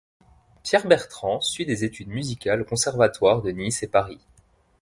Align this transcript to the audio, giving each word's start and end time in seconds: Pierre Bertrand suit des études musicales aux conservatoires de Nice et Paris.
Pierre 0.63 0.87
Bertrand 0.87 1.41
suit 1.41 1.67
des 1.67 1.83
études 1.83 2.07
musicales 2.07 2.61
aux 2.61 2.65
conservatoires 2.65 3.43
de 3.43 3.51
Nice 3.51 3.83
et 3.83 3.87
Paris. 3.87 4.19